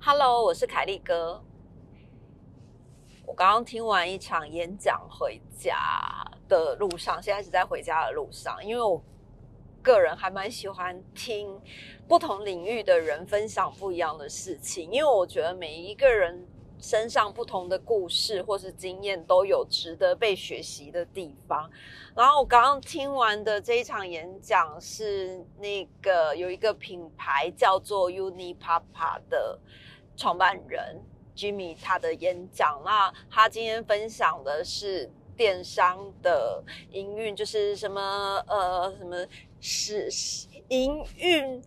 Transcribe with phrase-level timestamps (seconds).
[0.00, 1.42] Hello，我是凯利哥。
[3.26, 5.76] 我刚刚听完一场演讲回家
[6.48, 9.02] 的路上，现在是在回家的路上，因为我
[9.82, 11.60] 个人还蛮喜欢听
[12.06, 16.46] 不同领域的人分享不一样的事情，因为我觉得每一个人
[16.80, 21.70] 身上不同的故事或是经验都有值得被学习的地方。
[22.14, 29.58] 然后我刚刚听完的这一场演讲是那个有一个品牌叫做 Unipapa 的
[30.16, 31.00] 创办人。
[31.36, 39.26] Jimmy 他的演讲，那他今天分享的是电商的营运，就是什么呃什么
[39.58, 40.10] 十
[40.68, 41.62] 营运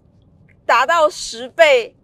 [0.64, 1.96] 达到十倍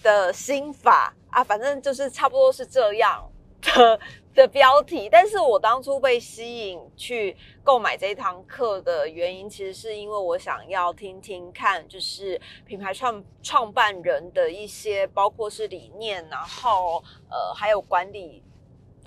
[0.00, 3.30] 的心法啊，反正就是差不多是这样
[3.62, 4.00] 的。
[4.34, 18.40] 的标题，但是我当初被吸引去购买这一堂课的原因，其实是因为我想要听听看，就是品牌创创办人的一些，包括是理念，然后呃还有管理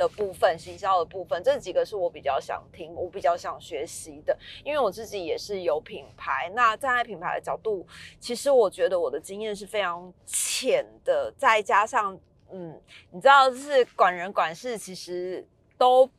[0.02, 4.36] 的部分、行销的部分，这几个是我比较想听、我比较想学习的。
[4.64, 7.86] 因为我自己也是有品牌，那站在品牌的角度，
[8.20, 12.20] 其实我觉得我的经验是非常浅的，再加上。
[12.54, 12.78] 嗯，
[13.12, 16.10] 你知道，就是管人管事，其实都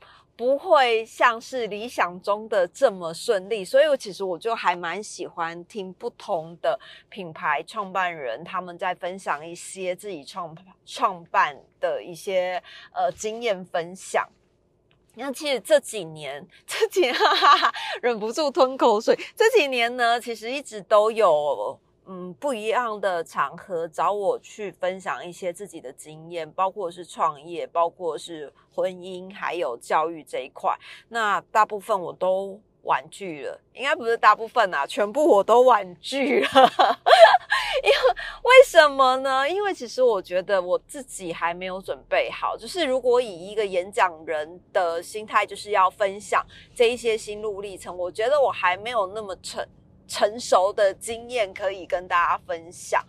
[0.42, 3.64] 不会像是理想中的这么顺利。
[3.64, 6.76] 所以，我其实我就还蛮喜欢听不同的
[7.08, 10.52] 品牌创办人他们在分享一些自己创
[10.84, 12.60] 创办的一些
[12.92, 14.28] 呃经验分享。
[15.14, 19.16] 那其实这几年，这几年 哈哈忍不住吞口水。
[19.36, 21.78] 这几年呢，其实一直都有。
[22.14, 30.76] 嗯，不一样的场合找我去分享一些自己的经验，包括是创业，包括是婚姻，还有教育这一块。
[31.08, 36.50] 那大部分我都婉拒了，应该不是大部分啊，全部我都婉拒了。
[37.82, 37.96] 因为
[38.42, 39.48] 为什么呢？
[39.48, 42.54] 因为其实我觉得我自己还没有准备好。
[42.58, 49.66] 就是如果以一个演讲人的心态，就是要分享这一些心路历程，我觉得我还没有那么成。
[50.12, 53.02] 成熟的经验可以跟大家分享，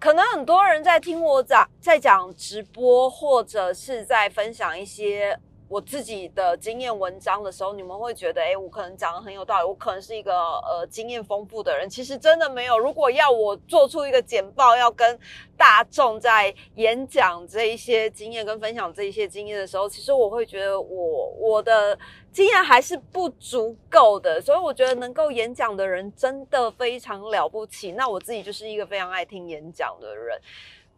[0.00, 5.38] 可能很多人在听我讲，在讲直播或者是在分享一些。
[5.68, 11.90] 我自己的经验文章的时候，你们会觉得，哎，我可能讲的很有道理，我可能是一个呃经验丰富的人。
[11.90, 12.78] 其实真的没有。
[12.78, 15.18] 如果要我做出一个简报，要跟
[15.56, 21.98] 大众在演讲这一些经验跟分享这一些经验的时候，其实我会觉得我我的
[22.30, 24.40] 经验还是不足够的。
[24.40, 27.90] 所以我觉得能够演讲的人真的非常了不起。
[27.90, 30.40] 那我自己就是一个非常爱听演讲的人。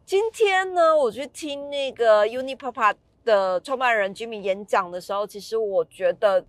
[0.04, 2.94] 今天呢，我去听那个 Unipapa。
[3.28, 6.42] 的创办人 Jimmy 演讲的时候，其实我觉得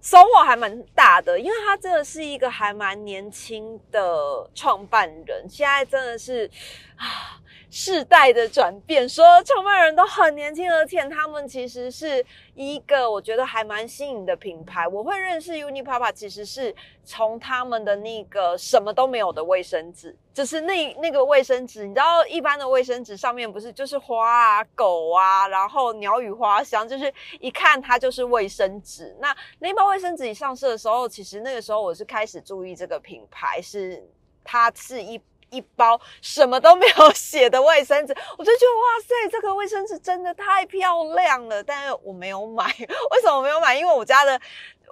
[0.00, 6.50] 收获还蛮大的，因为他真的是一个还蛮年轻的创办人，现在真的是
[6.96, 7.38] 啊。
[7.70, 12.24] 世代的转变，说创办人都很年轻，而且他们其实是
[12.54, 14.88] 一个我觉得还蛮新颖的品牌。
[14.88, 16.74] 我会认识 Unipapa，其实是
[17.04, 29.14] 从他们的那个什么都没有的卫生纸，就是那那个卫生纸，你知道一般的卫生纸上面不是就是花啊、狗啊，然后鸟语花香，就是一看它就是卫生纸。
[29.20, 34.02] 那那包卫生纸一上市的时候，其实那个时候我是开始注意这个品牌，是
[34.42, 35.20] 它是一。
[35.50, 41.62] 一包什么都没有写的卫生纸， 我就觉得哇塞，这个卫生纸真的太漂亮了。
[41.62, 43.74] 但是我没有买，为什么没有买？
[43.74, 44.40] 因为我家的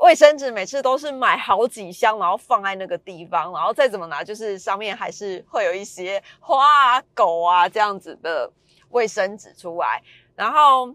[0.01, 8.51] 卫生纸每次都是买好几箱，然后放在那个地方，然后再怎么拿，就是上面还是会有一些花啊、狗啊这样子的
[8.91, 10.03] 卫生纸出来。
[10.35, 10.95] 然后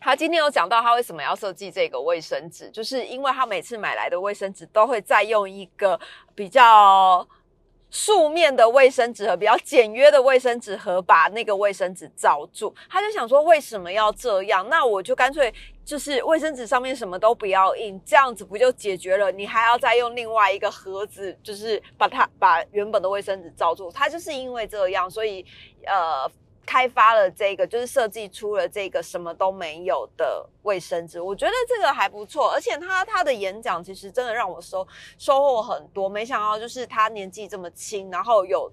[0.00, 5.98] 他今天有讲到他为什么要设计这个卫生纸，就是因为他每次买来的卫生纸都会再用一个
[6.34, 7.26] 比较。
[7.90, 12.74] 素面的卫生纸盒，比较简约的卫生纸盒，把那个卫生纸罩住。
[12.88, 14.68] 他就想说，为什么要这样？
[14.68, 15.52] 那我就干脆
[15.84, 19.32] 就是卫生纸上面什么都不要印，这样子不就解决了？
[19.32, 23.90] 你还要再用另外一个盒子，就是把它把原本的卫生纸罩住。
[23.90, 25.44] 他就是因为这样，所以
[25.84, 26.30] 呃。
[26.66, 32.50] 开发了这个，就是设计出了这个什么都没有的卫生纸，我觉得这个还不错。
[32.50, 34.86] 而且他他的演讲其实真的让我收
[35.18, 36.08] 收获很多。
[36.08, 38.70] 没想到就是他年纪这么轻，然后有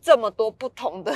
[0.00, 1.12] 这么多不同的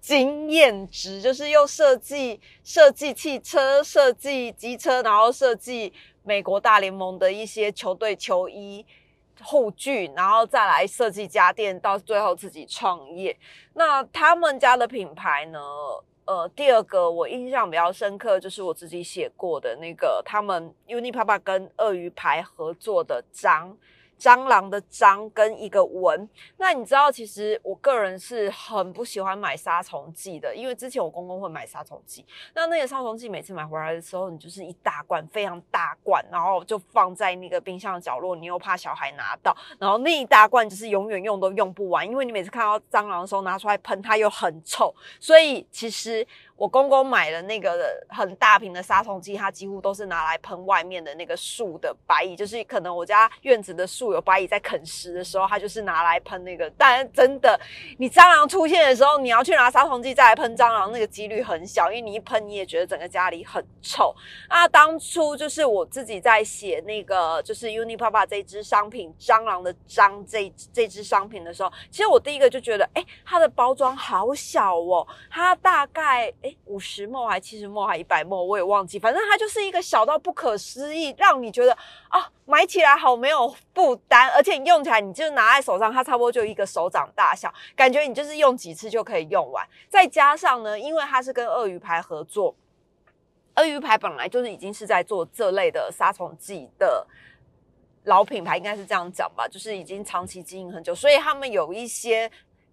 [0.00, 5.92] 经验值，就是又设计设计汽车、设计机车，然后设计
[6.22, 8.86] 美国大联盟的一些球队球衣。
[9.40, 13.36] 后剧，然后再来设计家电，到最后自己创业。
[13.74, 15.58] 那他们家的品牌呢？
[16.24, 23.76] 呃，第二个我印象比较深刻，就是我自己写过的那个，他们 Unipapa 跟鳄鱼牌合作的章。
[24.22, 32.24] 蟑螂的蟑跟一个蚊，那你知道，其实我个人是很不喜欢买杀虫剂的，因为之前我公公会买杀虫剂，
[32.54, 46.24] 那那个杀虫剂每次买回来的时候，你就是一大罐，非常大罐，然后就放在那个冰箱的角落，你又怕小孩拿到，然后那一大罐就是永远用都用不完，因为你每次看到蟑螂的时候拿出来喷，它又很臭，所以其实。
[46.56, 56.70] 我公公买了那个很大瓶的杀虫剂，它几乎都是拿来喷外面的那个树的白蚁，就是可能我家院子的树有白蚁在啃食的时候，他就是拿来喷那个。
[56.78, 57.58] 但真的，
[57.98, 64.14] 你蟑螂出现的时候，你要去拿杀虫剂再来喷蟑螂，那个几率很小，因为你一喷你也觉得整个家里很臭。
[64.48, 76.51] 那当初就是我自己在写那个就是 Unipapa 这支商品蟑螂的蟑这这支商品的时候，其实我第一个就觉得，哎，它的包装好小哦，它大概哎。
[76.64, 78.98] 五十墨还七十墨还一百墨，我也忘记。
[78.98, 81.76] 反正它就是一个小到不可思议，让你觉得
[82.08, 89.66] 啊，买起来好没有负担，而且你用起来，你就拿在手上，它差不多就一个手掌大小，感觉你就是用几次就可以用完。
[89.88, 92.54] 再加上呢，因为它是跟鳄鱼牌合作，
[93.56, 97.06] 鳄鱼牌本来就是已经是在做这类的杀虫剂的
[98.04, 102.30] 老品牌，应该是这样讲吧，就是已经长期经营很久，所以他们有一些。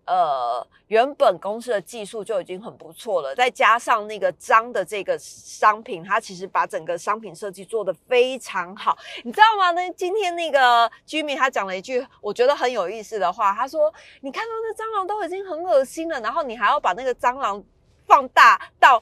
[0.09, 9.69] 呃，原本公司的技术就已经很不错了，再加上那个脏的这个商品，它其实把整个商品设计做得非常好，你知道吗？
[9.69, 17.63] 那今天那个居民他讲了一句我觉得很有意思的话，他说：“你看到那蟑螂都已经很恶心了，然后你还要把那个蟑螂
[18.07, 19.00] 放大到。”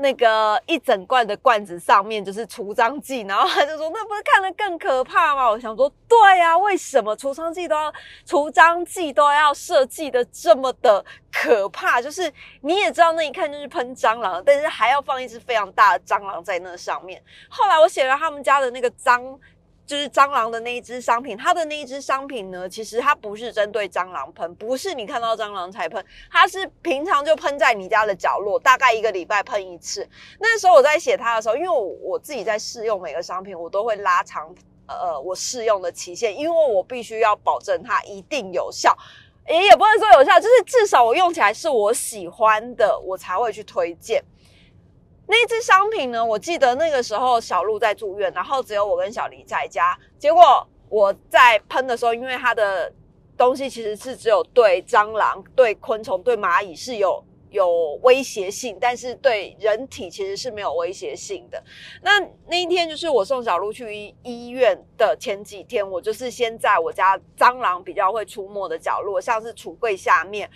[0.00, 7.92] 那个一整罐的罐子上面就是除蟑剂，然后他就说：“那不是看得更可怕吗？”我想说：“对呀，为什么除蟑剂都要
[8.24, 12.00] 除蟑剂都要设计的这么的可怕？
[12.00, 12.32] 就是
[12.62, 17.22] 你也知道，那一看就是喷蟑螂，但是还要放一只非常大的蟑螂在那上面。
[17.48, 19.38] 后来我写了他们家的那个蟑。
[19.90, 26.00] 就是蟑螂的那一支商品，它的那一支商品呢，其实它不是针对蟑螂喷，不是你看到蟑螂才喷，
[26.30, 30.08] 它是平常就喷在你家的角落，大概一个礼拜喷一次。
[30.38, 34.54] 那时候我在写它的时候，因为我我自己在试用每个商品，我都会拉长
[34.86, 38.96] 呃我试用的期限，因为我必须要保证它一定有效，
[39.48, 44.22] 也也不能说有效，就是至少我用起来是我喜欢的，我才会去推荐。
[45.30, 46.24] 那支商品呢？
[46.24, 49.96] 我记得那个时候小鹿在住院，然后只有我跟小黎在家。
[50.18, 52.92] 结果我在喷的时候，因为它的
[53.38, 61.62] 东西其实是只有对蟑螂、对昆虫、对蚂蚁是有有威胁性，但是对人体其实是没有威胁性的。
[62.02, 70.50] 那那一天就是我送小鹿去医院的前几天，我就是先在我家蟑螂比较会出没的角落，像是橱柜下面。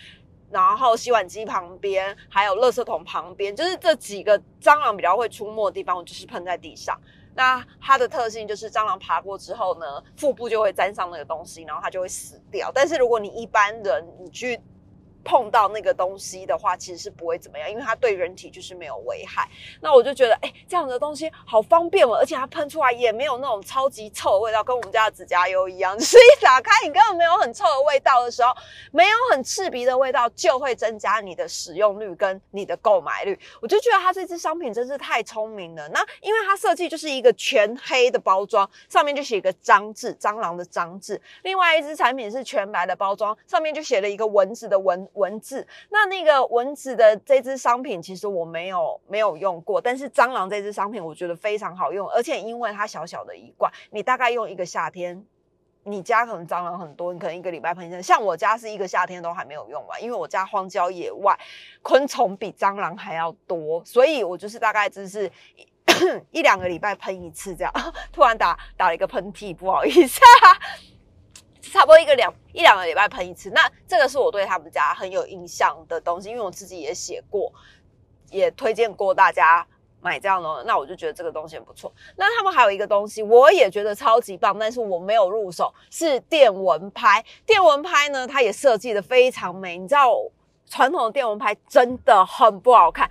[0.54, 6.96] 然后洗碗机旁边，还有垃圾桶旁边，就是这几个蟑螂比较会出没的地方，我就是喷在地上。
[7.34, 12.70] 那它的特性就是蟑螂爬过之后呢，腹部就会沾上那个东西，然后它就会死掉。
[12.72, 14.60] 但是如果你一般人，你去。
[15.24, 19.48] 碰到那个东西的话，其实是不会怎么样，因为它对人体就是没有危害。
[19.80, 25.98] 那我就觉得，哎，这样的东西好方便哦，而且它喷出来也没有那种超级臭的味道，跟我们家的指甲油一样。
[25.98, 28.54] 所以打开你根本没有很臭的味道的时候，
[28.92, 33.38] 没有很刺鼻的味道，就会增加你的使用率跟你的购买率。
[33.62, 35.88] 我就觉得它这支商品真是太聪明了。
[35.88, 41.20] 那因为它设计就是一个全黑的包装，上面就写一个蟑字，蟑螂的蟑字。
[41.42, 45.08] 另外一支产品是全白的包装，上面就写了一个蚊子的蚊。
[45.14, 55.24] 文字，那那个蚊子的这支商品，其实我没有没有用过，但是蟑螂这支商品我觉得非常好用，而且因为它小小的一罐，你大概用一个夏天，
[55.84, 61.38] 你家可能蟑螂很多，你可能一个礼拜喷一次，像我家是一个夏天都还没有用完，因为我家荒郊野外，
[61.82, 65.30] 昆虫比蟑螂还要多，所以我就是大概就是
[66.32, 67.72] 一两个礼拜喷一次这样。
[68.12, 70.20] 突然打打了一个喷嚏，不好意思。
[71.74, 77.52] 差不多一个两一两个礼拜喷一次，那这个是我对他们家很有印象的东西，因为我自己也写过，
[78.30, 79.66] 也推荐过大家
[80.00, 81.92] 买这样的，那我就觉得这个东西很不错。
[82.14, 87.24] 那他们还有一个东西，我也觉得超级棒，但是我没有入手，是电蚊拍。
[87.44, 90.14] 电蚊拍呢，它也设计的非常美，你知道
[90.70, 93.10] 传统的电蚊拍真的很不好看，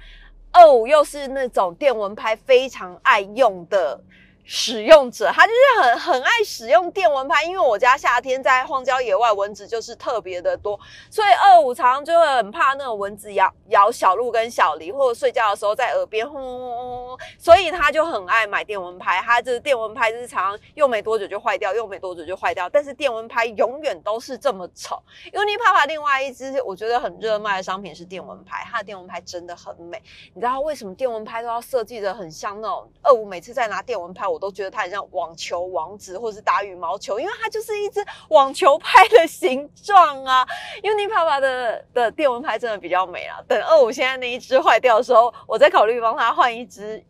[0.53, 4.01] 二五又是那种电蚊拍非常爱用的。
[4.45, 10.77] 使用者，他就是很很爱使用电蚊拍，因为我家夏天在荒郊野外，蚊子就是特别的多，
[11.09, 19.21] 所以二五常常就会很怕那种蚊子咬咬小鹿跟小狸，或者睡觉的时候在耳边轰轰轰轰，所以他就很爱买电蚊拍。
[19.21, 22.69] 他就是电蚊拍，就是常用没多久就坏掉，用没多久就坏掉。
[22.69, 25.01] 但是电蚊拍永远都是这么丑。
[25.31, 30.01] Unipapa 另外一支我觉得很热卖的商品是电蚊拍，它的电蚊拍真的很美。
[30.33, 33.25] 你知道为什么电蚊拍都要设计的很像那种二五？
[33.25, 34.32] 每次在拿电蚊拍。
[34.33, 40.43] 我都觉得它很像网球王子，或是打羽毛球，因为它就是一只网球拍的形状啊。
[40.81, 43.39] Unipapa 的的电蚊拍真的比较美啊。
[43.47, 47.03] 等二五现在那一只坏掉的时候，我再考虑帮他换一只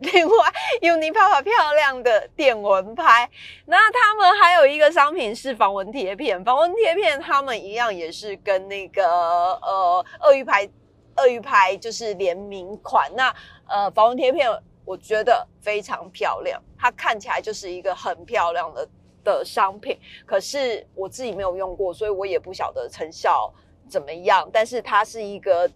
[0.00, 0.34] 另外
[0.82, 3.30] Unipapa 漂亮的电蚊拍。
[3.64, 9.02] 那他们还有一个商品是防蚊贴片，防蚊贴片他们一样也是跟那个
[9.62, 10.68] 呃鳄鱼牌
[11.16, 13.10] 鳄鱼牌就是联名款。
[13.16, 13.34] 那
[13.66, 14.46] 呃防蚊贴片。
[14.86, 18.88] 我觉得非常漂亮，它看起来就是一个很漂亮的
[19.24, 19.98] 的商品。
[20.24, 23.52] 可是我自己没有用过，所以我也不晓得成效
[23.88, 24.48] 怎么样。
[24.52, 25.68] 但是它是一个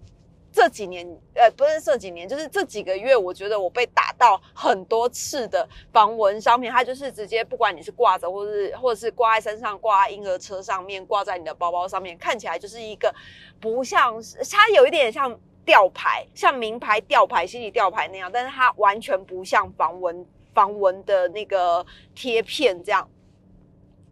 [0.52, 6.70] 这几年，呃，不是这几年，就是这几个月，我觉得我被打到很多次的防蚊商品。
[6.70, 13.12] 它就是直接不管你是挂着，或是或者是挂在身上，挂在婴儿车上面，挂在你的包包上面，看起来就是一个
[13.60, 15.36] 不像是它有一点像。
[15.64, 23.08] 吊牌像名牌吊牌、心理吊牌那样，但是它完全不像防蚊防蚊的那个贴片这样。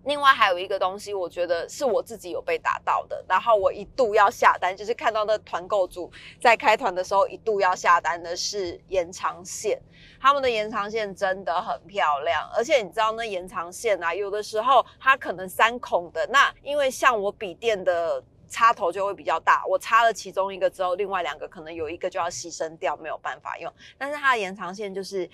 [0.04, 9.78] 另外还有一个东西，我觉得是我自己有被打到的，然后我一度要下单，就是看到那团购组在开团的时候一度要下单的是延长线，
[10.20, 18.22] 他们的延长线真的很漂亮，而且你知道那延长线啊，有的时候它可能三孔的，那因为像我笔电的。
[18.48, 23.72] 插头就会比较大，我插了其中一个之后，另外两个可能有一个就要牺牲掉，没有办法用。
[23.96, 25.28] 但是它的延长线就是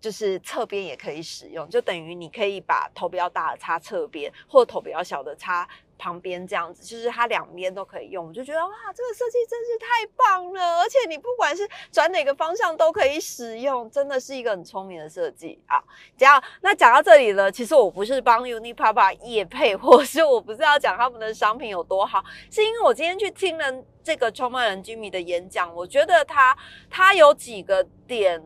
[0.00, 5.68] 就是侧边也可以使用，就等于你可以把头比较大的插侧边，或头比较小的插。
[5.98, 10.80] 旁边这样子，就是它两边都可以用，我就觉得哇，这个设计真是太棒了！
[10.80, 15.82] 而且你不管是转哪个方向都可以使用，真的是一个很聪明的设计啊。
[16.16, 23.64] 这样，那讲到这里呢，其实我不是帮 Unipapa 夜配， 或是我不是要讲他们的商品有多好，是因为我今天去听了
[24.04, 26.56] 这个创办人 Jimmy 的演讲，我觉得他
[26.88, 28.42] 他有几个点，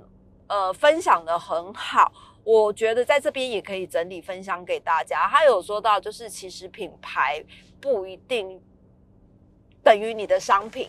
[0.47, 2.13] 呃，分享的很好。
[2.45, 5.29] 我觉得在这边也可以整理分享给大家。
[5.29, 7.45] 他有说到，就是其实品牌
[7.81, 8.61] 不一定
[9.83, 10.89] 等于你的商品。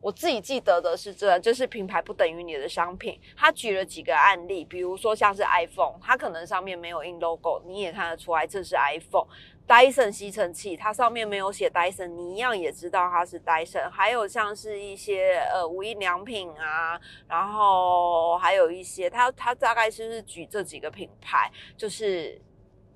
[0.00, 3.20] 我自己记得的是这，就是品牌不等于你的商品。
[3.36, 9.26] 他举了几个案例，比如说像是 iPhone，它可能上面没有印 logo，你也看得出来这是 iPhone。
[9.70, 13.88] Dyson 吸尘器，它上面没有写 Dyson，你一样也知道它是 Dyson。
[13.88, 22.42] 还有像是一些呃无印良品啊，然后还有一些，它它大概就是举这几个品牌，就是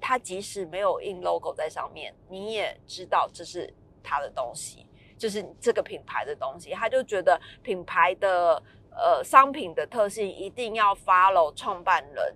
[0.00, 4.84] 它即使没有印 logo 在上面，你也知道这是它的东西，
[5.16, 6.72] 就是这个品牌的东西。
[6.72, 12.34] 他就觉得品牌的呃商品的特性一定要 follow 创办人。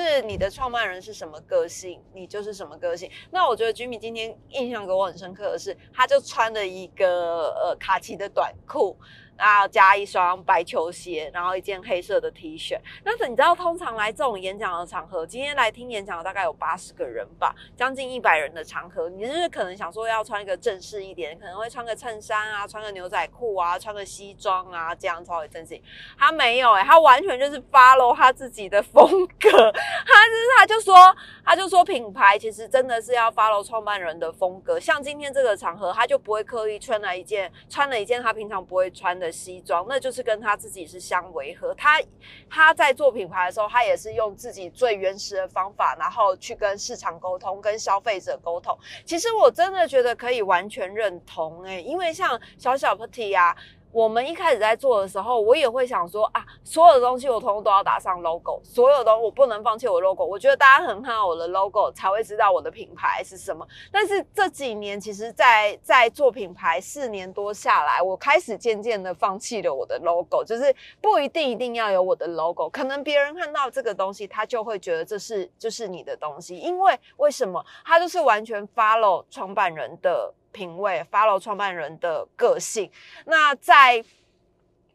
[0.00, 3.10] 是你的创办人是什么个性，你就是什么个性。
[3.30, 8.96] 那我觉得 Jimmy 今天印象给我很深刻的是，他就穿了一个呃卡其的短裤。
[9.36, 12.78] 啊加一双白球鞋，然后一件黑色的 T 恤。
[13.02, 25.80] 但是你知道，通常来这种演讲的场合，今天来听演讲的大概有八十个人吧，将近一百人的场合，你是可能想说要穿一个正式一点，可能会穿个衬衫啊，穿个牛仔裤啊，穿个西装啊，这样稍微正式。
[26.18, 29.50] 他没有哎，他完全就是 follow 他自己的风格。
[29.50, 34.78] 他就是他就说，他就说品牌其实真的是要 follow 创办人的风格。
[34.78, 39.23] 像今天这个场合，他就不会刻意穿了一件穿了一件他平常不会穿的。
[39.24, 41.74] 的西装，那就是跟他自己是相违和。
[41.74, 42.00] 他
[42.48, 48.76] 他在做品牌的时候，他也是用自己最原始的方法，然后去跟市场沟通，跟消费者沟通。
[49.04, 53.56] 其实我真的觉得可以完全认同诶，因为像小小 Petty 啊。
[53.94, 60.24] 我们一开始在做的时候，我也会想说啊，所有的东西我通通都要打上 logo，所有的我不能放弃我 logo。
[60.24, 63.64] 我觉得大家很看好我的 logo，才会知道我的品牌是什么。
[63.92, 77.64] 但是这几年，其实，在在做品牌四年多下来，我开始渐渐的放弃了我的 logo，就是不一定一定要有我的 logo，可能别人看到这个东西，他就会觉得这是就是你的东西，因为为什么？
[77.84, 80.34] 他就是完全 follow 创办人的。
[80.54, 82.88] 品味，follow 创办人的个性。
[83.26, 84.02] 那在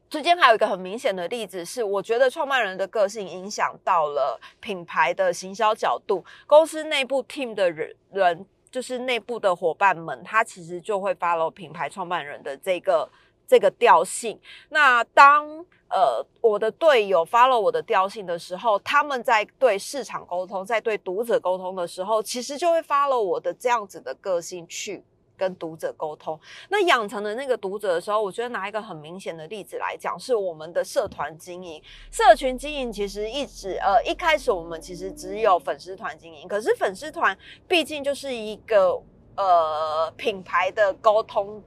[0.10, 6.24] 之间还有一个很明显的例子是，我觉得创办人的个性影响到了品牌的行销角度。
[6.48, 13.08] 公司内部 team 的人人，就是内部的伙伴们，他其实就会 follow 品牌创办人的这个
[13.46, 14.40] 这个调性。
[14.70, 25.04] 那当呃，我的队友 follow 我的调性的时候，他们在对市场沟通，在对读者沟通的时候，其实就会 follow 我的这样子的个性去
[25.40, 26.38] 跟读者沟通。
[26.68, 31.82] 那养成的那个读者的时候，我觉得拿一个很明显的例子来讲，是我们的社团经营、
[32.12, 32.92] 社群经营。
[32.92, 39.02] 其实一直呃，一开始我们其实只有粉丝团经营，可是粉丝团毕竟就是一个
[39.38, 41.64] 呃品牌的沟通。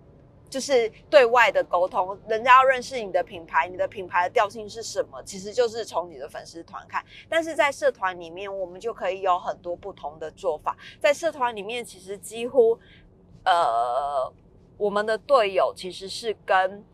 [0.52, 7.02] 就是对外的沟通，人家要认识你的品牌，你的品牌的调性是什么，其实就是从你的粉丝团看。
[7.26, 10.76] 但是在社团里面，我们就可以有很多不同的做法。
[11.00, 12.78] 在社团里面，其实几乎，
[13.44, 14.32] 呃，
[14.76, 16.84] 我们的队友其实是跟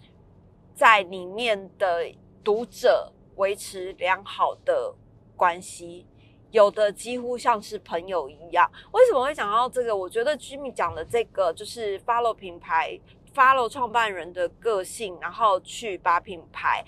[0.75, 2.13] 在里面的
[2.43, 4.95] 读者维持良好的
[5.37, 6.07] 关系，
[6.51, 8.71] 有的几乎像是朋友一样。
[8.93, 9.97] 为什么会讲到这个？
[9.97, 12.99] 我觉得 Jimmy 讲的这个就是 follow 品牌。
[13.35, 16.85] follow 创办人的个性，然后去把品牌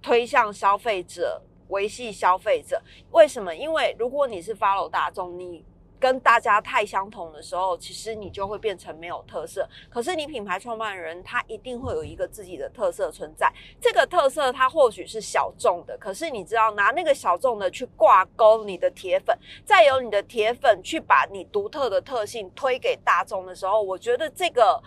[0.00, 2.80] 推向消费者，维系消费者。
[3.10, 3.54] 为什么？
[3.54, 5.62] 因为如果你是 follow 大众，你
[5.98, 9.68] 跟大家太相同的时候，其实你就会变成没有特色。
[9.90, 13.52] 可是你品牌创办人，他一定会有一个自己的特色存在。
[13.80, 24.82] 这个特色，它或许是小众的，可是你知道，拿那个小众的去挂钩你的铁粉，再由你的铁粉去把你独特的特性推给大众的时候，我觉得这个。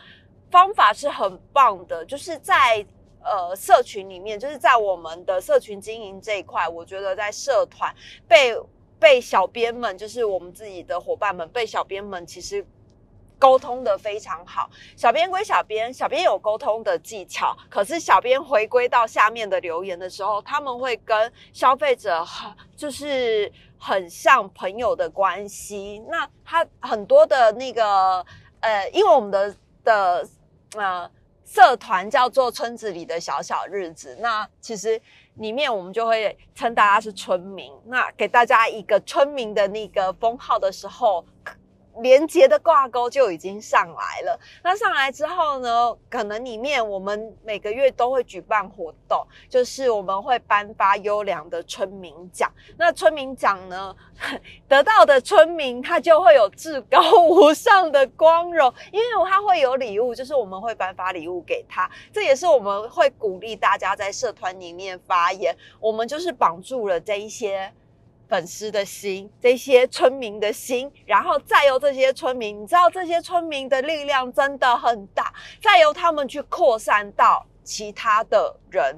[0.51, 2.85] 方法是很棒的，就是在
[3.23, 7.95] 呃社群里面，就是在我们的社群经营这一块，我觉得在社团
[8.27, 8.53] 被
[9.01, 12.65] 被小编们，就是我们自己的伙伴们，被小编们其实
[13.39, 14.69] 沟通的非常好。
[14.95, 26.01] 小编归小编，小编有沟通的技巧，可是小编回归到下面的留言的时候，他们会跟消费者很就是很像朋友的关系。
[26.07, 28.25] 那他很多的那个
[28.59, 30.29] 呃，因为我们的的。
[30.73, 31.11] 呃，
[31.45, 34.15] 社团叫做村子里的小小日子。
[34.21, 35.01] 那其实
[35.35, 37.71] 里面我们就会称大家是村民。
[37.85, 41.25] 那给大家一个村民的那个封号的时候。
[42.01, 44.39] 连接的挂钩就已经上来了。
[44.63, 52.51] 那上来之后呢，可能里面我们每个月都会举办活动，就是我们会颁发优良的村民奖。
[52.77, 53.95] 那村民奖呢，
[54.67, 61.89] 得到的村民他就会有至高无上的光荣，因为他会有礼物，就是我们会颁发礼物给他。
[62.11, 67.71] 这也是我们会鼓励大家在社团里面发言，我们就是绑住了这一些。
[68.31, 78.97] 粉丝的心，这些村民的心，然后再由这些村民，你知道这些村民的力量真的很大，再由他们去扩散到其他的人。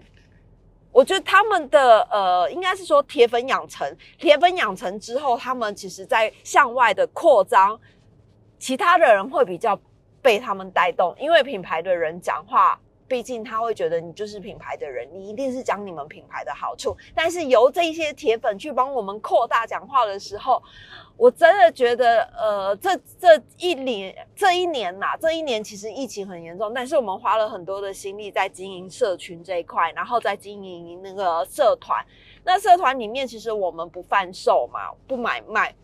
[0.92, 7.80] 我觉得他们的呃，应该是说铁粉养成，铁粉养成之后，他们其实在向外的扩张，
[8.60, 9.76] 其他的人会比较
[10.22, 12.80] 被他们带动，因为品牌的人讲话。
[13.08, 16.96] 毕竟他会觉得你就是品牌的人，你一定是讲你们品牌的好处。
[17.14, 20.62] 但是由这一些铁粉去帮我们扩大讲话的时候，
[21.18, 32.04] 我真的觉得，呃，这这一年这一年呐，这一年其实疫情很严重，但是我们花了很多的心力在经营社群这一块，然后在经营那个社团。
[32.44, 35.76] 那社团里面其实我们不贩售嘛，不买卖，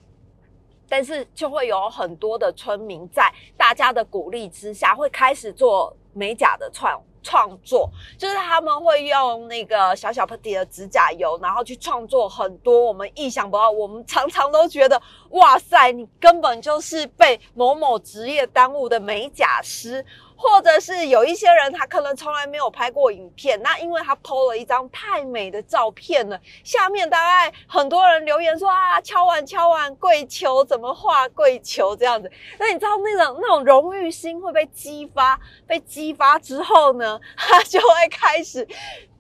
[0.88, 7.00] 但是就会有很多的村民在大家的鼓励之下，会开始做美甲的串。
[7.22, 13.70] 创作就是他们会用那个小小 Putty 的指甲油，然后去创作很多我们意想不到。
[13.70, 20.06] 我们常常都觉得，哇塞，你根本就是被某某职业耽误的美甲师。
[20.42, 32.32] 或者是有一些人，他可能从来没有拍过影片，那因为他 PO 了一张太美的照片了，下面大概很多人留言说啊，敲碗敲碗，跪求怎么画跪求这样子。
[32.58, 38.66] 那你知道那种那种荣誉心会被激发，被激发之后呢，他就会开始，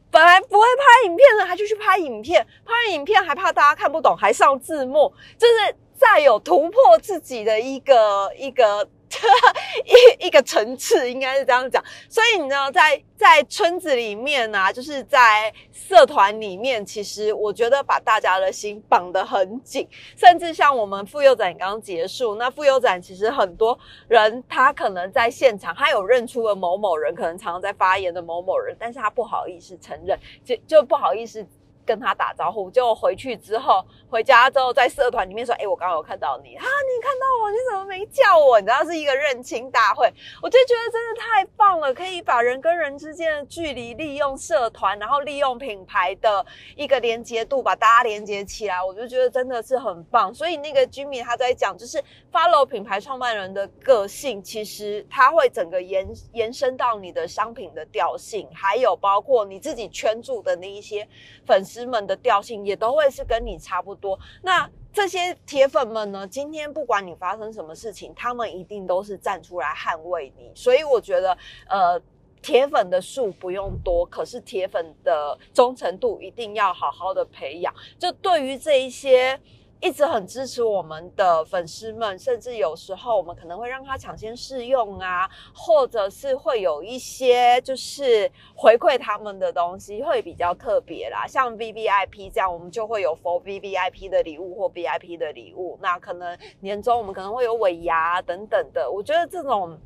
[0.09, 8.87] 本来不会拍影片的，他就去拍影片，拍影片还怕大家看不懂，还上字幕，就是再有突破自己的一个一个。
[10.21, 31.45] 一一个层次应该是这样讲，所以你知道，在在村子里面呢，就是在社团里面，其实我觉得把大家的心绑得很紧，甚至像我们妇幼展刚刚结束，那妇幼展其实很多人他可能在现场，他有认出了某某人，可能常常在发言的某某人，但是他不好意思承认，就就不好意思。
[31.89, 40.05] 跟他打招呼，就回去之后回家之后在社团里面说：“哎，我刚刚有看到你啊，你看到我，你怎么没叫我？”你知道是一个认亲大会，
[40.39, 50.31] 我就觉得真的太棒了，可以把人跟人之间的距离利用社团，然后利用品牌的一个连接度把大家连接起来，我就觉得真的是很棒。
[50.31, 51.97] 所以那个居民他在讲，就是
[52.31, 61.07] follow 品牌创办人的个性，其实他会整个延延伸到你的商品的调性，还有包括你自己圈住的那一些
[61.47, 64.19] 粉丝师们的调性，也都会是跟你差不多。
[64.41, 70.51] 那这些铁粉们呢，今天不管你发生什么事情，他们一定都是站出来捍卫你。
[70.53, 71.37] 所以我觉得，
[71.67, 72.01] 呃。
[72.41, 77.73] 铁粉的数不用多，可是铁粉的忠诚度一定要好好的培养。
[77.97, 79.37] 就对于这一些
[79.81, 95.79] 一直很支持我们的粉丝们，甚至有时候我们可能会让他抢先试用啊，或者是会有一些就是回馈他们的东西会比较特别啦，像 V V I P 这样，我们就会有 For V V I P 的礼物或 V I P 的礼物。
[95.81, 98.91] 那可能年终我们可能会有尾牙等等的。
[98.91, 99.77] 我觉得这种。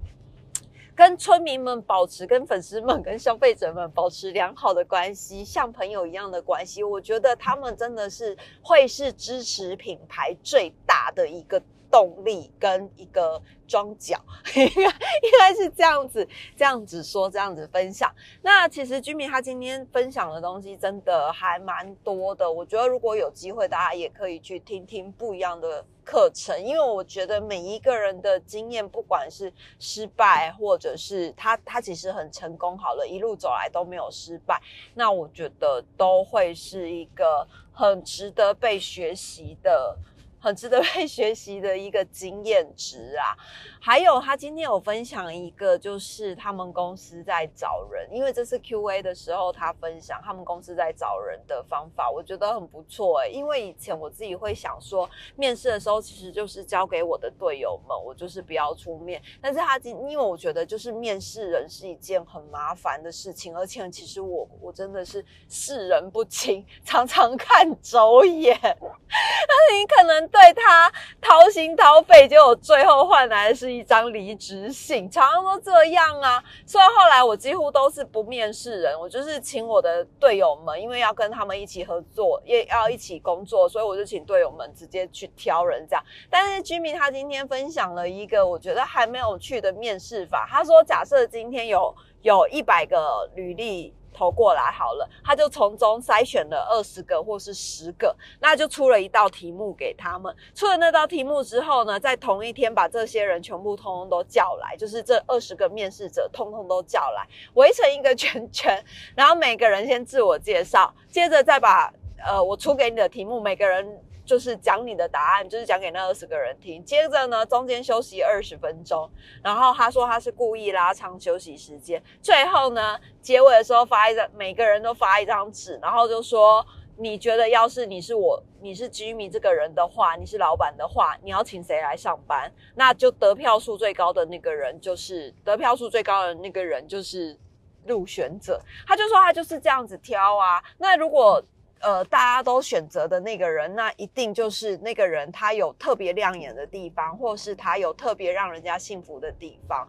[0.96, 11.62] 跟村民们保持、跟粉丝们、跟消费者们保持良好的关系，像朋友一样的关系，我觉得他们真的是会是支持品牌最大的一个
[11.94, 14.20] 动力跟一个装脚，
[14.56, 16.28] 应 该应该是这样子，
[16.58, 18.12] 这样子说，这样子分享。
[18.42, 25.86] 那其实居民他今天分享的东西真的还蛮多的，我觉得如果有机会，大家也可以去听听不一样的。
[26.06, 34.62] 课程，因为我觉得每一个人的经验，不管是失败，或者是他他其实很成功，好了，一路走来都没有失败，
[34.96, 39.98] 那我觉得都会是一个很值得被学习的。
[40.44, 43.32] 很值得 被学习的一个经验值啊！
[43.80, 53.30] 还有，他今天有分享一个，就是他们公司在找人，因为这次 Q&A 的时候，他分享他们公司在找人的方法，我觉得很不错哎。
[53.30, 59.22] 因为以前我自己会想说，面试的时候其实就是交给我的队友们，我就是不要出面。
[59.42, 70.33] 但是他今，因为我觉得就是面试人是一件很麻烦的事情，而且其实我我真的是视人不清， 常常看走眼， 但是你可能。
[70.34, 70.92] 对他
[71.22, 76.44] 掏心掏肺，结果最后换来的是一张离职信，常常都这样啊。
[76.66, 86.04] 所以后来我几乎都是不面试人，我就是请我的队友们，因为要跟他们一起合作，也要一起工作，所以我就请队友们直接去挑人这样。
[86.32, 93.94] 但是居民他今天分享了一个我觉得还没有去的面试法，他说假设今天有有一百个履历。
[94.14, 100.34] 投过来好了，他就从中筛选了二十个或是十个，那就出了一道题目给他们。
[100.54, 108.82] 出了那道题目之后呢，在同一天把这些人全部通通都叫来，就是这二十个面试者通通都叫来， 围成一个圈圈，
[109.16, 111.92] 然后每个人先自我介绍，接着再把
[112.24, 114.02] 呃我出给你的题目，每个人。
[114.26, 116.84] 就是讲你的答案，就是讲给那二十个人听。
[116.84, 119.10] 接着呢，中间休息二十分钟，
[119.44, 122.02] 然后他说他是故意拉长休息时间。
[122.22, 126.66] 最后呢，结尾的时候发一张，每个人都发一张纸，然后就说
[126.98, 132.52] 你觉得要是你是我，你是 Jimmy 这个人的话，你是老板的话，你要请谁来上班？
[132.76, 137.38] 那就得票数最高的那个人就是得票数最高的那个人就是
[137.86, 138.62] 入选者。
[138.88, 140.64] 他就说他就是这样子挑啊。
[140.78, 141.44] 那如果
[141.84, 149.86] 呃，大家都选择的那个人，那一定就是那个人，他有特别亮眼的地方，或是他有特别让人家幸福的地方。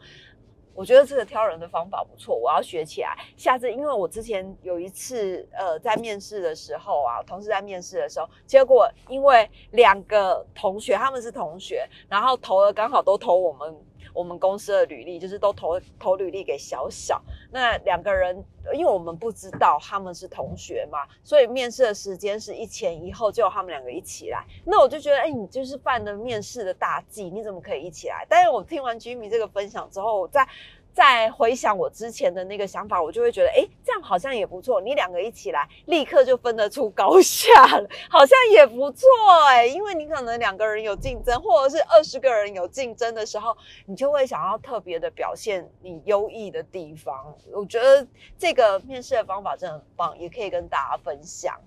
[0.74, 3.16] 我觉得这个挑人的方法不错，我要学起来。
[3.36, 13.72] 下次，因为我之前有一次，呃，在面试的时候啊，同事在面试的时候，结果因为两个同学他们是同学，然后投了刚好都投我们。
[14.14, 24.42] 我们公司的履历就是都投投履历给小小，那两个人，因为我们不知道他们是同学嘛，所以面试的时间是一前一后，就他们两个一起来。
[24.64, 28.24] 那我就觉得，哎，你就是犯了面试的大忌，你怎么可以一起来？
[28.28, 30.48] 但是我听完居民这个分享之后，我在。
[30.94, 34.80] 再回想我之前的那个想法，我就会觉得，哎，这样好像也不错。
[34.80, 39.08] 你两个一起来，立刻就分得出高下了， 好像也不错
[39.48, 39.66] 哎。
[39.66, 47.34] 因为你可能两个人有竞争，或者是二十个人有竞争的时候，你就会想要特别的表现你优异的地方。
[47.52, 48.06] 我觉得
[48.38, 51.60] 这个面试的方法真的很棒，也可以跟大家分享。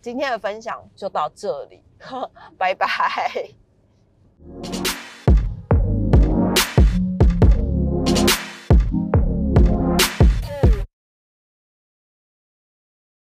[0.00, 1.82] 今天的分享就到这里，
[2.56, 3.50] 拜拜。